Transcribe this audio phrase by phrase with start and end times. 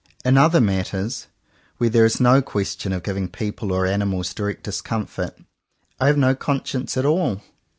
[0.25, 1.27] In other matters,
[1.77, 5.37] where there is no question of giving people or animals direct discomfort,
[5.99, 7.43] I have no conscience at all.